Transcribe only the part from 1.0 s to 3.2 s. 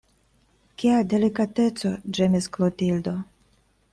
delikateco, ĝemis Klotildo.